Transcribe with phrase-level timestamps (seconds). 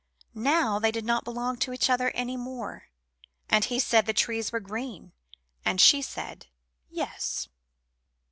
[0.33, 2.87] Now they did not belong to each other any more,
[3.47, 5.11] and he said the trees were green,
[5.63, 6.47] and she said
[6.89, 7.49] "Yes."